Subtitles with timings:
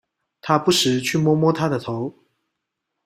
[0.41, 2.15] 他不時去摸摸她的頭